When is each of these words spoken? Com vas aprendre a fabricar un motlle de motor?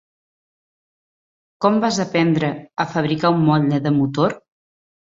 Com 1.65 1.79
vas 1.85 2.01
aprendre 2.07 2.53
a 2.85 2.89
fabricar 2.97 3.33
un 3.39 3.47
motlle 3.53 3.83
de 3.89 3.97
motor? 4.03 4.41